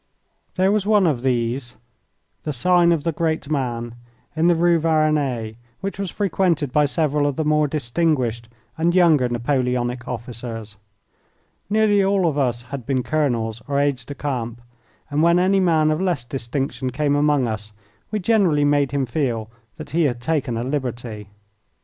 There 0.55 0.71
was 0.71 0.87
one 0.87 1.05
of 1.05 1.21
these 1.21 1.77
the 2.41 2.51
Sign 2.51 2.91
of 2.91 3.03
the 3.03 3.11
Great 3.11 3.51
Man 3.51 3.93
in 4.35 4.47
the 4.47 4.55
Rue 4.55 4.79
Varennes, 4.79 5.55
which 5.81 5.99
was 5.99 6.09
frequented 6.09 6.71
by 6.71 6.85
several 6.85 7.27
of 7.27 7.35
the 7.35 7.45
more 7.45 7.67
distinguished 7.67 8.49
and 8.79 8.95
younger 8.95 9.29
Napoleonic 9.29 10.07
officers. 10.07 10.75
Nearly 11.69 12.03
all 12.03 12.25
of 12.27 12.35
us 12.35 12.63
had 12.63 12.83
been 12.83 13.03
colonels 13.03 13.61
or 13.67 13.79
aides 13.79 14.03
de 14.03 14.15
camp, 14.15 14.59
and 15.11 15.21
when 15.21 15.37
any 15.37 15.59
man 15.59 15.91
of 15.91 16.01
less 16.01 16.23
distinction 16.23 16.89
came 16.89 17.15
among 17.15 17.47
us 17.47 17.71
we 18.09 18.17
generally 18.17 18.65
made 18.65 18.89
him 18.89 19.05
feel 19.05 19.51
that 19.77 19.91
he 19.91 20.05
had 20.05 20.19
taken 20.19 20.57
a 20.57 20.63
liberty. 20.63 21.29